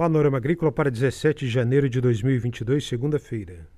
Panorama 0.00 0.38
Agrícola 0.38 0.72
para 0.72 0.90
17 0.90 1.44
de 1.44 1.50
janeiro 1.50 1.86
de 1.86 2.00
2022, 2.00 2.88
segunda-feira. 2.88 3.68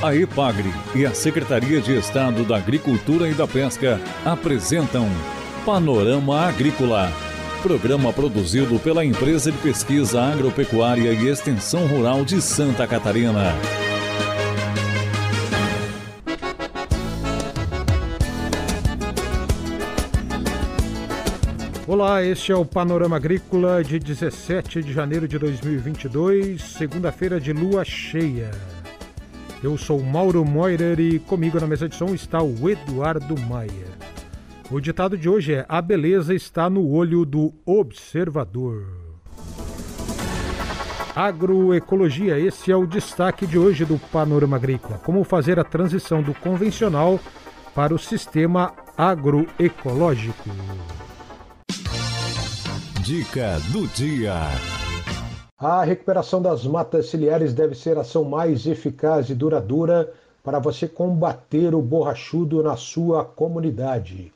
A 0.00 0.14
EPAGRE 0.14 0.70
e 0.94 1.04
a 1.04 1.12
Secretaria 1.12 1.80
de 1.80 1.98
Estado 1.98 2.44
da 2.44 2.58
Agricultura 2.58 3.28
e 3.28 3.34
da 3.34 3.44
Pesca 3.44 4.00
apresentam 4.24 5.08
Panorama 5.64 6.46
Agrícola, 6.46 7.10
programa 7.60 8.12
produzido 8.12 8.78
pela 8.78 9.04
Empresa 9.04 9.50
de 9.50 9.58
Pesquisa 9.58 10.22
Agropecuária 10.22 11.12
e 11.12 11.26
Extensão 11.26 11.88
Rural 11.88 12.24
de 12.24 12.40
Santa 12.40 12.86
Catarina. 12.86 13.85
Olá, 21.88 22.20
este 22.20 22.50
é 22.50 22.56
o 22.56 22.64
Panorama 22.64 23.14
Agrícola 23.14 23.84
de 23.84 24.00
17 24.00 24.82
de 24.82 24.92
janeiro 24.92 25.28
de 25.28 25.38
2022, 25.38 26.60
segunda-feira 26.60 27.38
de 27.38 27.52
lua 27.52 27.84
cheia. 27.84 28.50
Eu 29.62 29.78
sou 29.78 30.02
Mauro 30.02 30.44
Moirer 30.44 30.98
e 30.98 31.20
comigo 31.20 31.60
na 31.60 31.66
mesa 31.68 31.88
de 31.88 31.94
som 31.94 32.06
está 32.06 32.42
o 32.42 32.68
Eduardo 32.68 33.40
Maia. 33.42 33.86
O 34.68 34.80
ditado 34.80 35.16
de 35.16 35.28
hoje 35.28 35.54
é: 35.54 35.66
A 35.68 35.80
beleza 35.80 36.34
está 36.34 36.68
no 36.68 36.90
olho 36.90 37.24
do 37.24 37.54
observador. 37.64 38.88
Agroecologia, 41.14 42.36
esse 42.36 42.72
é 42.72 42.76
o 42.76 42.84
destaque 42.84 43.46
de 43.46 43.56
hoje 43.56 43.84
do 43.84 43.96
Panorama 43.96 44.56
Agrícola. 44.56 44.98
Como 44.98 45.22
fazer 45.22 45.60
a 45.60 45.64
transição 45.64 46.20
do 46.20 46.34
convencional 46.34 47.20
para 47.72 47.94
o 47.94 47.98
sistema 47.98 48.74
agroecológico. 48.98 50.50
Dica 53.06 53.60
do 53.72 53.86
dia. 53.86 54.34
A 55.56 55.84
recuperação 55.84 56.42
das 56.42 56.66
matas 56.66 57.06
ciliares 57.06 57.54
deve 57.54 57.76
ser 57.76 57.96
a 57.96 58.00
ação 58.00 58.24
mais 58.24 58.66
eficaz 58.66 59.30
e 59.30 59.34
duradoura 59.36 60.12
para 60.42 60.58
você 60.58 60.88
combater 60.88 61.72
o 61.72 61.80
borrachudo 61.80 62.64
na 62.64 62.74
sua 62.74 63.24
comunidade. 63.24 64.32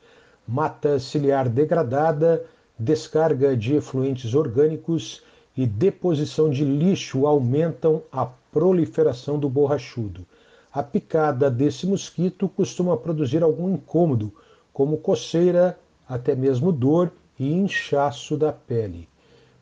Mata 0.47 0.99
ciliar 0.99 1.49
degradada, 1.49 2.45
descarga 2.79 3.57
de 3.57 3.75
efluentes 3.75 4.33
orgânicos 4.33 5.21
e 5.57 5.67
deposição 5.67 6.49
de 6.49 6.63
lixo 6.63 7.27
aumentam 7.27 8.01
a 8.09 8.25
proliferação 8.25 9.37
do 9.37 9.49
borrachudo. 9.49 10.25
A 10.71 10.81
picada 10.81 11.51
desse 11.51 11.85
mosquito 11.85 12.47
costuma 12.47 12.95
produzir 12.95 13.43
algum 13.43 13.73
incômodo, 13.73 14.31
como 14.71 14.95
coceira, 14.95 15.77
até 16.07 16.33
mesmo 16.35 16.71
dor 16.71 17.11
e 17.41 17.51
inchaço 17.51 18.37
da 18.37 18.51
pele. 18.51 19.09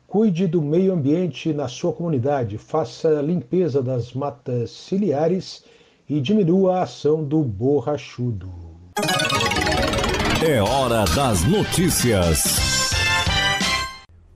Cuide 0.06 0.46
do 0.46 0.60
meio 0.60 0.92
ambiente 0.92 1.50
na 1.54 1.66
sua 1.66 1.94
comunidade, 1.94 2.58
faça 2.58 3.18
a 3.18 3.22
limpeza 3.22 3.82
das 3.82 4.12
matas 4.12 4.70
ciliares 4.70 5.64
e 6.06 6.20
diminua 6.20 6.76
a 6.76 6.82
ação 6.82 7.24
do 7.24 7.42
borrachudo. 7.42 8.50
É 10.46 10.60
hora 10.60 11.06
das 11.14 11.42
notícias. 11.44 12.42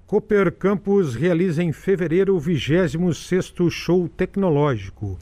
Cooper 0.07 0.51
Campus 0.53 1.15
realiza 1.15 1.63
em 1.63 1.71
fevereiro 1.71 2.37
o 2.37 2.41
26º 2.41 3.69
Show 3.71 4.09
Tecnológico. 4.09 5.19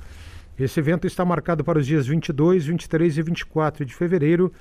Esse 0.57 0.79
evento 0.79 1.09
está 1.09 1.25
marcado 1.25 1.65
para 1.65 1.81
os 1.81 1.87
dias 1.87 2.07
22, 2.07 2.67
23 2.67 3.19
e 3.19 3.23
24 3.23 3.85
de 3.85 3.93
fevereiro 3.93 4.53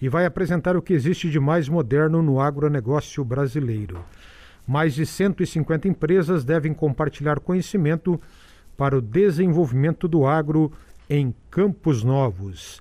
e 0.00 0.08
vai 0.08 0.26
apresentar 0.26 0.76
o 0.76 0.82
que 0.82 0.92
existe 0.92 1.30
de 1.30 1.40
mais 1.40 1.68
moderno 1.68 2.22
no 2.22 2.40
agronegócio 2.40 3.24
brasileiro. 3.24 4.04
Mais 4.66 4.94
de 4.94 5.06
150 5.06 5.88
empresas 5.88 6.44
devem 6.44 6.74
compartilhar 6.74 7.40
conhecimento 7.40 8.20
para 8.76 8.96
o 8.98 9.00
desenvolvimento 9.00 10.06
do 10.06 10.26
agro 10.26 10.72
em 11.08 11.34
campos 11.50 12.02
novos. 12.02 12.80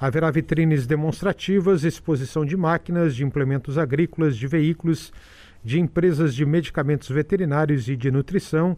Haverá 0.00 0.30
vitrines 0.30 0.86
demonstrativas, 0.86 1.82
exposição 1.82 2.44
de 2.44 2.56
máquinas, 2.56 3.16
de 3.16 3.24
implementos 3.24 3.76
agrícolas, 3.76 4.36
de 4.36 4.46
veículos, 4.46 5.12
de 5.64 5.80
empresas 5.80 6.34
de 6.34 6.46
medicamentos 6.46 7.08
veterinários 7.08 7.88
e 7.88 7.96
de 7.96 8.10
nutrição 8.10 8.76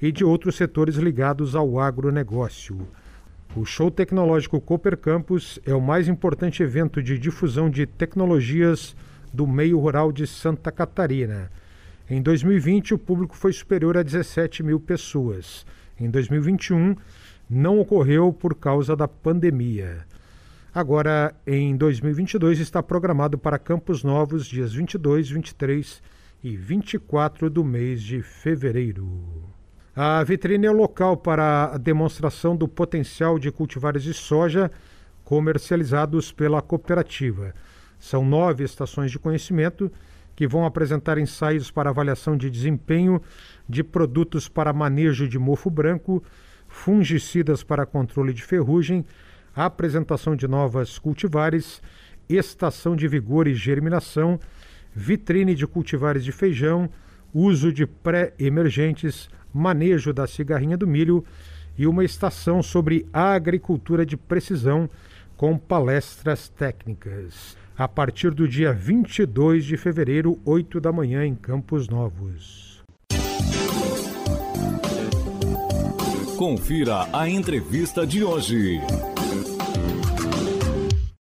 e 0.00 0.10
de 0.10 0.24
outros 0.24 0.56
setores 0.56 0.96
ligados 0.96 1.54
ao 1.54 1.78
agronegócio. 1.78 2.88
O 3.56 3.64
Show 3.64 3.88
Tecnológico 3.88 4.60
Cooper 4.60 4.96
Campus 4.96 5.60
é 5.64 5.72
o 5.72 5.80
mais 5.80 6.08
importante 6.08 6.60
evento 6.60 7.00
de 7.00 7.16
difusão 7.16 7.70
de 7.70 7.86
tecnologias 7.86 8.96
do 9.32 9.46
meio 9.46 9.78
rural 9.78 10.10
de 10.10 10.26
Santa 10.26 10.72
Catarina. 10.72 11.52
Em 12.10 12.20
2020, 12.20 12.94
o 12.94 12.98
público 12.98 13.36
foi 13.36 13.52
superior 13.52 13.96
a 13.96 14.02
17 14.02 14.64
mil 14.64 14.80
pessoas. 14.80 15.64
Em 16.00 16.10
2021, 16.10 16.96
não 17.48 17.78
ocorreu 17.78 18.32
por 18.32 18.56
causa 18.56 18.96
da 18.96 19.06
pandemia. 19.06 20.04
Agora, 20.74 21.32
em 21.46 21.76
2022, 21.76 22.58
está 22.58 22.82
programado 22.82 23.38
para 23.38 23.56
Campos 23.56 24.02
Novos, 24.02 24.46
dias 24.46 24.74
22, 24.74 25.30
23 25.30 26.02
e 26.42 26.56
24 26.56 27.48
do 27.48 27.62
mês 27.64 28.02
de 28.02 28.20
fevereiro. 28.20 29.53
A 29.96 30.24
vitrine 30.24 30.66
é 30.66 30.70
o 30.70 30.74
local 30.74 31.16
para 31.16 31.74
a 31.74 31.78
demonstração 31.78 32.56
do 32.56 32.66
potencial 32.66 33.38
de 33.38 33.52
cultivares 33.52 34.02
de 34.02 34.12
soja 34.12 34.68
comercializados 35.22 36.32
pela 36.32 36.60
cooperativa. 36.60 37.54
São 37.96 38.24
nove 38.24 38.64
estações 38.64 39.12
de 39.12 39.20
conhecimento 39.20 39.92
que 40.34 40.48
vão 40.48 40.66
apresentar 40.66 41.16
ensaios 41.16 41.70
para 41.70 41.90
avaliação 41.90 42.36
de 42.36 42.50
desempenho 42.50 43.22
de 43.68 43.84
produtos 43.84 44.48
para 44.48 44.72
manejo 44.72 45.28
de 45.28 45.38
mofo 45.38 45.70
branco, 45.70 46.24
fungicidas 46.66 47.62
para 47.62 47.86
controle 47.86 48.32
de 48.32 48.42
ferrugem, 48.42 49.06
apresentação 49.54 50.34
de 50.34 50.48
novas 50.48 50.98
cultivares, 50.98 51.80
estação 52.28 52.96
de 52.96 53.06
vigor 53.06 53.46
e 53.46 53.54
germinação, 53.54 54.40
vitrine 54.92 55.54
de 55.54 55.68
cultivares 55.68 56.24
de 56.24 56.32
feijão, 56.32 56.90
uso 57.32 57.72
de 57.72 57.86
pré-emergentes, 57.86 59.28
manejo 59.54 60.12
da 60.12 60.26
cigarrinha 60.26 60.76
do 60.76 60.86
milho 60.86 61.24
e 61.78 61.86
uma 61.86 62.04
estação 62.04 62.62
sobre 62.62 63.06
agricultura 63.12 64.04
de 64.04 64.16
precisão 64.16 64.90
com 65.36 65.56
palestras 65.56 66.48
técnicas. 66.48 67.56
A 67.76 67.88
partir 67.88 68.32
do 68.32 68.46
dia 68.46 68.72
22 68.72 69.64
de 69.64 69.76
fevereiro, 69.76 70.40
8 70.44 70.80
da 70.80 70.92
manhã, 70.92 71.24
em 71.24 71.34
Campos 71.34 71.88
Novos. 71.88 72.82
Confira 76.36 77.08
a 77.12 77.28
entrevista 77.28 78.06
de 78.06 78.22
hoje. 78.22 78.80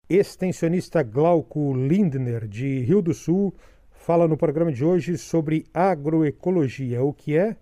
Extensionista 0.09 1.03
Glauco 1.03 1.75
Lindner, 1.75 2.47
de 2.47 2.81
Rio 2.81 3.03
do 3.03 3.12
Sul, 3.12 3.53
fala 3.91 4.28
no 4.28 4.36
programa 4.36 4.70
de 4.70 4.84
hoje 4.84 5.19
sobre 5.19 5.66
agroecologia. 5.75 7.03
O 7.03 7.12
que 7.12 7.36
é? 7.36 7.56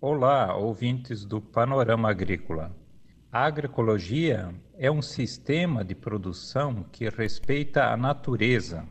Olá, 0.00 0.54
ouvintes 0.54 1.24
do 1.24 1.40
Panorama 1.40 2.08
Agrícola. 2.08 2.70
A 3.32 3.46
agroecologia 3.46 4.54
é 4.76 4.88
um 4.88 5.02
sistema 5.02 5.84
de 5.84 5.92
produção 5.92 6.84
que 6.92 7.08
respeita 7.08 7.86
a 7.86 7.96
natureza, 7.96 8.86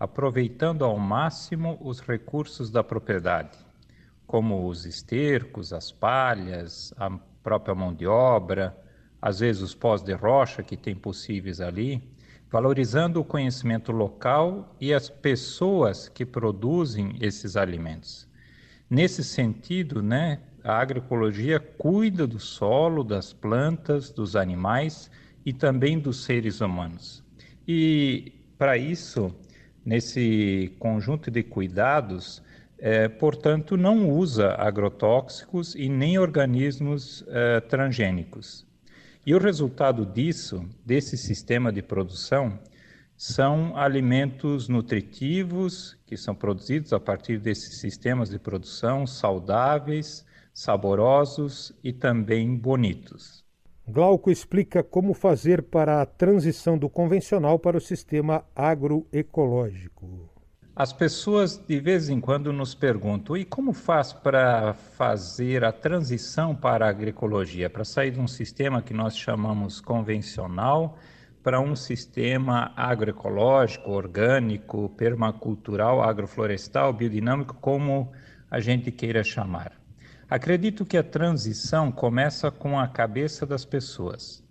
aproveitando 0.00 0.84
ao 0.84 0.98
máximo 0.98 1.78
os 1.80 2.00
recursos 2.00 2.72
da 2.72 2.82
propriedade, 2.82 3.56
como 4.26 4.66
os 4.66 4.84
estercos, 4.84 5.72
as 5.72 5.92
palhas, 5.92 6.92
a 6.96 7.08
própria 7.40 7.76
mão 7.76 7.94
de 7.94 8.08
obra, 8.08 8.76
às 9.20 9.38
vezes 9.38 9.62
os 9.62 9.76
pós 9.76 10.02
de 10.02 10.12
rocha 10.12 10.60
que 10.60 10.76
tem 10.76 10.96
possíveis 10.96 11.60
ali, 11.60 12.02
valorizando 12.50 13.20
o 13.20 13.24
conhecimento 13.24 13.92
local 13.92 14.74
e 14.80 14.92
as 14.92 15.08
pessoas 15.08 16.08
que 16.08 16.26
produzem 16.26 17.16
esses 17.20 17.56
alimentos. 17.56 18.31
Nesse 18.94 19.24
sentido, 19.24 20.02
né, 20.02 20.38
a 20.62 20.78
agroecologia 20.78 21.58
cuida 21.58 22.26
do 22.26 22.38
solo, 22.38 23.02
das 23.02 23.32
plantas, 23.32 24.10
dos 24.10 24.36
animais 24.36 25.10
e 25.46 25.50
também 25.50 25.98
dos 25.98 26.24
seres 26.24 26.60
humanos. 26.60 27.24
E 27.66 28.34
para 28.58 28.76
isso, 28.76 29.34
nesse 29.82 30.76
conjunto 30.78 31.30
de 31.30 31.42
cuidados, 31.42 32.42
é, 32.78 33.08
portanto, 33.08 33.78
não 33.78 34.10
usa 34.10 34.56
agrotóxicos 34.58 35.74
e 35.74 35.88
nem 35.88 36.18
organismos 36.18 37.24
é, 37.28 37.60
transgênicos. 37.60 38.66
E 39.24 39.34
o 39.34 39.38
resultado 39.38 40.04
disso, 40.04 40.68
desse 40.84 41.16
sistema 41.16 41.72
de 41.72 41.80
produção, 41.80 42.58
são 43.22 43.76
alimentos 43.76 44.68
nutritivos 44.68 45.96
que 46.04 46.16
são 46.16 46.34
produzidos 46.34 46.92
a 46.92 46.98
partir 46.98 47.38
desses 47.38 47.78
sistemas 47.78 48.30
de 48.30 48.36
produção 48.36 49.06
saudáveis, 49.06 50.26
saborosos 50.52 51.72
e 51.84 51.92
também 51.92 52.56
bonitos. 52.56 53.44
Glauco 53.86 54.28
explica 54.28 54.82
como 54.82 55.14
fazer 55.14 55.62
para 55.62 56.02
a 56.02 56.04
transição 56.04 56.76
do 56.76 56.90
convencional 56.90 57.60
para 57.60 57.76
o 57.76 57.80
sistema 57.80 58.44
agroecológico. 58.56 60.28
As 60.74 60.92
pessoas 60.92 61.56
de 61.56 61.78
vez 61.78 62.08
em 62.08 62.20
quando 62.20 62.52
nos 62.52 62.74
perguntam: 62.74 63.36
e 63.36 63.44
como 63.44 63.72
faz 63.72 64.12
para 64.12 64.74
fazer 64.74 65.62
a 65.62 65.70
transição 65.70 66.56
para 66.56 66.86
a 66.86 66.88
agroecologia, 66.88 67.70
para 67.70 67.84
sair 67.84 68.10
de 68.10 68.18
um 68.18 68.26
sistema 68.26 68.82
que 68.82 68.92
nós 68.92 69.16
chamamos 69.16 69.80
convencional 69.80 70.98
para 71.42 71.60
um 71.60 71.74
sistema 71.74 72.72
agroecológico, 72.76 73.90
orgânico, 73.90 74.88
permacultural, 74.90 76.02
agroflorestal, 76.02 76.92
biodinâmico, 76.92 77.54
como 77.54 78.12
a 78.50 78.60
gente 78.60 78.92
queira 78.92 79.24
chamar? 79.24 79.72
Acredito 80.30 80.86
que 80.86 80.96
a 80.96 81.02
transição 81.02 81.90
começa 81.90 82.50
com 82.50 82.78
a 82.78 82.86
cabeça 82.86 83.44
das 83.44 83.64
pessoas. 83.64 84.42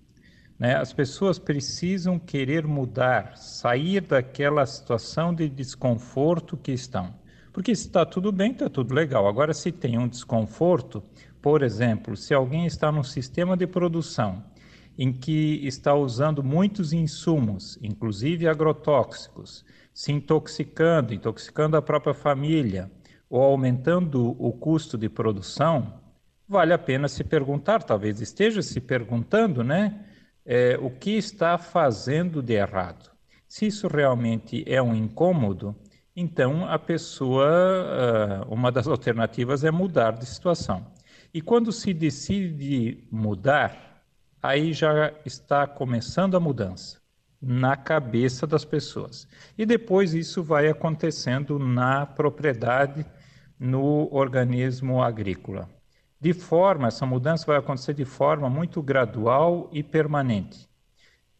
Né? 0.59 0.75
As 0.75 0.93
pessoas 0.93 1.39
precisam 1.39 2.19
querer 2.19 2.67
mudar, 2.67 3.35
sair 3.37 4.01
daquela 4.01 4.65
situação 4.65 5.33
de 5.33 5.49
desconforto 5.49 6.55
que 6.57 6.71
estão. 6.71 7.15
Porque 7.51 7.73
se 7.73 7.87
está 7.87 8.05
tudo 8.05 8.31
bem, 8.31 8.51
está 8.51 8.69
tudo 8.69 8.93
legal. 8.93 9.27
Agora, 9.27 9.53
se 9.53 9.71
tem 9.71 9.97
um 9.97 10.07
desconforto, 10.07 11.01
por 11.41 11.63
exemplo, 11.63 12.15
se 12.15 12.33
alguém 12.33 12.65
está 12.65 12.91
num 12.91 13.03
sistema 13.03 13.57
de 13.57 13.65
produção 13.65 14.50
em 14.97 15.11
que 15.11 15.65
está 15.65 15.93
usando 15.95 16.43
muitos 16.43 16.93
insumos, 16.93 17.77
inclusive 17.81 18.47
agrotóxicos, 18.47 19.65
se 19.93 20.11
intoxicando, 20.11 21.13
intoxicando 21.13 21.77
a 21.77 21.81
própria 21.81 22.13
família, 22.13 22.91
ou 23.29 23.41
aumentando 23.41 24.35
o 24.37 24.51
custo 24.51 24.97
de 24.97 25.07
produção, 25.07 26.01
vale 26.47 26.73
a 26.73 26.77
pena 26.77 27.07
se 27.07 27.23
perguntar, 27.23 27.83
talvez 27.83 28.19
esteja 28.19 28.61
se 28.61 28.81
perguntando, 28.81 29.63
né? 29.63 30.05
é, 30.45 30.77
o 30.79 30.89
que 30.89 31.11
está 31.11 31.57
fazendo 31.57 32.41
de 32.41 32.53
errado. 32.53 33.09
Se 33.47 33.65
isso 33.67 33.87
realmente 33.87 34.63
é 34.67 34.81
um 34.81 34.95
incômodo, 34.95 35.75
então 36.15 36.65
a 36.65 36.79
pessoa, 36.79 37.47
ah, 37.47 38.45
uma 38.49 38.71
das 38.71 38.87
alternativas 38.87 39.63
é 39.63 39.71
mudar 39.71 40.11
de 40.11 40.25
situação. 40.25 40.85
E 41.33 41.41
quando 41.41 41.71
se 41.71 41.93
decide 41.93 43.07
mudar, 43.11 43.90
aí 44.41 44.73
já 44.73 45.13
está 45.25 45.67
começando 45.67 46.35
a 46.35 46.39
mudança 46.39 46.99
na 47.41 47.75
cabeça 47.75 48.45
das 48.45 48.63
pessoas. 48.63 49.27
E 49.57 49.65
depois 49.65 50.13
isso 50.13 50.43
vai 50.43 50.67
acontecendo 50.67 51.57
na 51.57 52.05
propriedade, 52.05 53.05
no 53.59 54.07
organismo 54.11 55.01
agrícola 55.01 55.67
de 56.21 56.33
forma, 56.33 56.87
essa 56.87 57.03
mudança 57.03 57.47
vai 57.47 57.57
acontecer 57.57 57.95
de 57.95 58.05
forma 58.05 58.47
muito 58.47 58.79
gradual 58.79 59.67
e 59.73 59.81
permanente. 59.81 60.69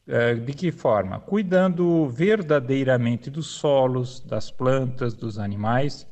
É, 0.07 0.33
de 0.33 0.53
que 0.53 0.71
forma? 0.71 1.19
Cuidando 1.19 2.09
verdadeiramente 2.09 3.30
dos 3.30 3.45
solos, 3.45 4.19
das 4.19 4.50
plantas, 4.50 5.13
dos 5.13 5.38
animais. 5.38 6.07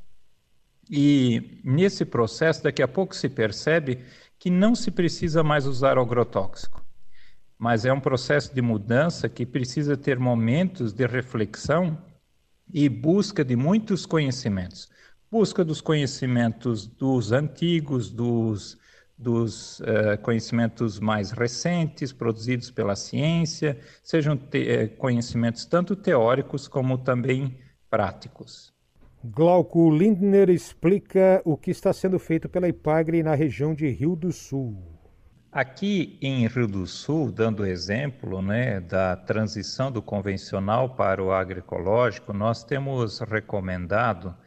E 0.88 1.60
nesse 1.64 2.06
processo, 2.06 2.64
daqui 2.64 2.84
a 2.84 2.88
pouco 2.88 3.16
se 3.16 3.28
percebe 3.28 4.06
que 4.38 4.52
não 4.52 4.76
se 4.76 4.92
precisa 4.92 5.44
mais 5.44 5.66
usar 5.66 5.98
agrotóxico, 5.98 6.79
mas 7.60 7.86
é 7.86 7.94
um 7.94 8.00
processo 8.00 8.56
de 8.56 8.62
mudança 8.62 9.30
que 9.30 9.46
precisa 9.46 9.96
ter 9.96 10.18
momentos 10.18 10.94
de 10.94 11.06
reflexão 11.06 11.96
e 12.74 12.90
busca 12.90 13.46
de 13.46 13.56
muitos 13.56 14.06
conhecimentos 14.06 14.90
busca 15.32 15.64
dos 15.64 15.80
conhecimentos 15.80 16.88
dos 16.88 17.32
antigos, 17.32 18.10
dos, 18.10 18.78
dos 19.18 19.80
uh, 19.82 20.18
conhecimentos 20.22 21.00
mais 21.00 21.32
recentes, 21.32 22.12
produzidos 22.12 22.72
pela 22.72 22.96
ciência, 22.96 23.78
sejam 24.02 24.36
te 24.36 24.68
eh, 24.68 24.88
conhecimentos 24.88 25.66
tanto 25.66 25.96
teóricos 25.96 26.68
como 26.68 26.98
também 26.98 27.58
práticos. 27.90 28.74
Glauco 29.24 29.92
Lindner 29.92 30.50
explica 30.50 31.42
o 31.44 31.58
que 31.58 31.72
está 31.72 31.92
sendo 31.92 32.18
feito 32.18 32.48
pela 32.48 32.70
IPAGRE 32.70 33.22
na 33.22 33.36
região 33.36 33.76
de 33.76 33.88
Rio 33.90 34.16
do 34.16 34.32
Sul. 34.32 34.99
Aqui 35.52 36.16
em 36.22 36.46
Rio 36.46 36.68
do 36.68 36.86
Sul, 36.86 37.32
dando 37.32 37.66
exemplo 37.66 38.40
né, 38.40 38.80
da 38.80 39.16
transição 39.16 39.92
do 39.92 40.00
convencional 40.00 40.92
para 40.92 41.24
o 41.24 41.32
agroecológico, 41.32 42.32
nós 42.32 42.64
temos 42.64 43.20
recomendado 43.20 44.38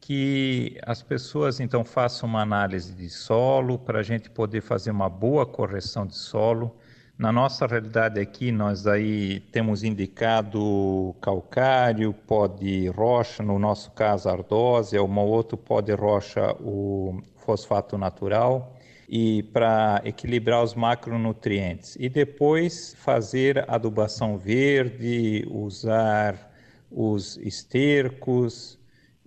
que 0.00 0.78
as 0.86 1.02
pessoas 1.02 1.58
então 1.58 1.84
façam 1.84 2.28
uma 2.28 2.42
análise 2.42 2.94
de 2.94 3.10
solo 3.10 3.76
para 3.76 3.98
a 3.98 4.02
gente 4.04 4.30
poder 4.30 4.60
fazer 4.60 4.92
uma 4.92 5.08
boa 5.08 5.44
correção 5.44 6.06
de 6.06 6.14
solo. 6.14 6.76
Na 7.18 7.32
nossa 7.32 7.66
realidade 7.66 8.20
aqui, 8.20 8.52
nós 8.52 8.86
aí 8.86 9.40
temos 9.50 9.82
indicado 9.82 11.16
calcário, 11.20 12.12
pó 12.12 12.46
de 12.46 12.86
rocha, 12.90 13.42
no 13.42 13.58
nosso 13.58 13.90
caso 13.90 14.28
ardósia, 14.28 15.02
uma 15.02 15.22
outro 15.22 15.56
pó 15.56 15.80
de 15.80 15.92
rocha, 15.92 16.54
o 16.60 17.20
fosfato 17.34 17.98
natural, 17.98 18.75
e 19.08 19.42
para 19.44 20.00
equilibrar 20.04 20.62
os 20.62 20.74
macronutrientes. 20.74 21.96
E 21.98 22.08
depois 22.08 22.94
fazer 22.98 23.64
adubação 23.68 24.36
verde, 24.36 25.46
usar 25.50 26.52
os 26.90 27.36
estercos, 27.38 28.78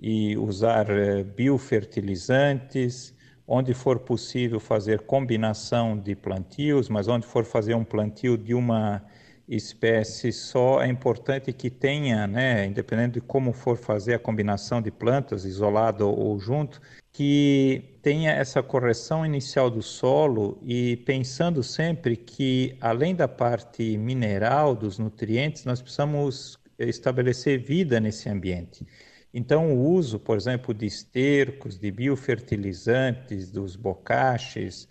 e 0.02 0.38
usar 0.38 0.90
eh, 0.90 1.24
biofertilizantes, 1.24 3.14
onde 3.48 3.74
for 3.74 4.00
possível 4.00 4.60
fazer 4.60 5.02
combinação 5.02 5.98
de 5.98 6.16
plantios, 6.16 6.88
mas 6.88 7.08
onde 7.08 7.26
for 7.26 7.44
fazer 7.44 7.74
um 7.76 7.84
plantio 7.84 8.38
de 8.38 8.54
uma 8.54 9.04
espécie 9.48 10.32
só, 10.32 10.82
é 10.82 10.88
importante 10.88 11.52
que 11.52 11.70
tenha, 11.70 12.28
né, 12.28 12.68
independente 12.68 13.16
de 13.16 13.22
como 13.22 13.52
for 13.52 13.78
fazer 13.78 14.14
a 14.14 14.20
combinação 14.20 14.82
de 14.82 14.92
plantas, 14.92 15.44
isolado 15.44 16.08
ou 16.08 16.40
junto, 16.40 16.80
que 17.12 18.00
tenha 18.02 18.32
essa 18.32 18.64
correção 18.64 19.26
inicial 19.26 19.70
do 19.70 19.82
solo 19.82 20.60
e 20.64 20.98
pensando 20.98 21.62
sempre 21.64 22.16
que, 22.16 22.78
além 22.80 23.16
da 23.16 23.28
parte 23.28 23.98
mineral 23.98 24.76
dos 24.76 24.98
nutrientes, 24.98 25.66
nós 25.66 25.82
precisamos 25.82 26.58
estabelecer 26.78 27.60
vida 27.60 28.00
nesse 28.00 28.30
ambiente. 28.30 28.86
Então, 29.34 29.74
o 29.74 29.92
uso, 29.92 30.20
por 30.20 30.38
exemplo, 30.38 30.74
de 30.74 30.86
estercos, 30.86 31.78
de 31.78 31.92
biofertilizantes, 31.92 33.52
dos 33.52 33.76
bocaches, 33.76 34.88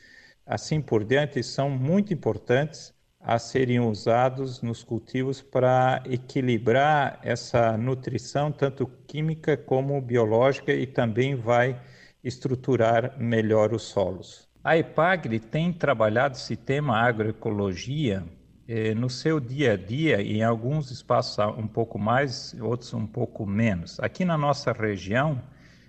assim 0.46 0.80
por 0.80 1.04
diante, 1.04 1.42
são 1.42 1.68
muito 1.70 2.12
importantes 2.12 2.94
a 3.20 3.38
serem 3.38 3.80
usados 3.80 4.62
nos 4.62 4.84
cultivos 4.84 5.42
para 5.42 6.02
equilibrar 6.06 7.18
essa 7.22 7.76
nutrição, 7.76 8.52
tanto 8.52 8.86
química 9.06 9.56
como 9.56 10.00
biológica, 10.00 10.72
e 10.72 10.86
também 10.86 11.34
vai 11.34 11.80
estruturar 12.22 13.16
melhor 13.18 13.72
os 13.72 13.82
solos. 13.82 14.48
A 14.62 14.76
EPAGRE 14.76 15.38
tem 15.38 15.72
trabalhado 15.72 16.36
esse 16.36 16.56
tema 16.56 16.96
agroecologia 16.98 18.24
eh, 18.66 18.94
no 18.94 19.08
seu 19.08 19.40
dia 19.40 19.72
a 19.72 19.76
dia, 19.76 20.20
em 20.20 20.42
alguns 20.42 20.90
espaços 20.90 21.38
um 21.56 21.66
pouco 21.66 21.98
mais, 21.98 22.54
outros 22.60 22.92
um 22.92 23.06
pouco 23.06 23.46
menos. 23.46 23.98
Aqui 24.00 24.24
na 24.24 24.36
nossa 24.36 24.72
região, 24.72 25.40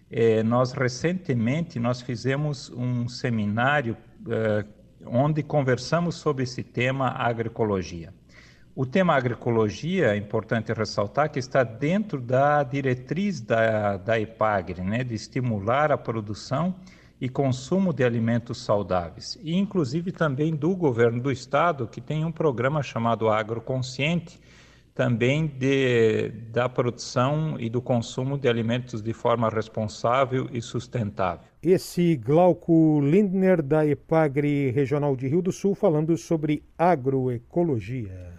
eh, 0.09 0.43
nós 0.43 0.71
recentemente 0.71 1.79
nós 1.79 2.01
fizemos 2.01 2.69
um 2.69 3.07
seminário 3.09 3.97
eh, 4.29 4.65
onde 5.05 5.43
conversamos 5.43 6.15
sobre 6.15 6.43
esse 6.43 6.63
tema 6.63 7.09
agroecologia. 7.09 8.13
O 8.81 8.85
tema 8.85 9.13
agroecologia, 9.13 10.13
é 10.13 10.15
importante 10.15 10.71
ressaltar, 10.71 11.29
que 11.29 11.37
está 11.37 11.65
dentro 11.65 12.21
da 12.21 12.63
diretriz 12.63 13.41
da, 13.41 13.97
da 13.97 14.17
EPAGRE, 14.17 14.81
né, 14.81 15.03
de 15.03 15.13
estimular 15.13 15.91
a 15.91 15.97
produção 15.97 16.73
e 17.19 17.27
consumo 17.27 17.91
de 17.91 18.05
alimentos 18.05 18.63
saudáveis, 18.63 19.37
e 19.43 19.53
inclusive 19.53 20.13
também 20.13 20.55
do 20.55 20.73
governo 20.77 21.21
do 21.21 21.29
estado, 21.29 21.89
que 21.89 21.99
tem 21.99 22.23
um 22.23 22.31
programa 22.31 22.81
chamado 22.81 23.27
Agroconsciente, 23.27 24.39
também 24.95 25.45
de, 25.45 26.29
da 26.49 26.69
produção 26.69 27.57
e 27.59 27.69
do 27.69 27.81
consumo 27.81 28.37
de 28.37 28.47
alimentos 28.47 29.01
de 29.01 29.11
forma 29.11 29.49
responsável 29.49 30.47
e 30.53 30.61
sustentável. 30.61 31.43
Esse 31.61 32.15
Glauco 32.15 33.01
Lindner, 33.01 33.61
da 33.61 33.85
EPAGRE 33.85 34.71
Regional 34.71 35.17
de 35.17 35.27
Rio 35.27 35.41
do 35.41 35.51
Sul, 35.51 35.75
falando 35.75 36.15
sobre 36.15 36.63
agroecologia. 36.77 38.38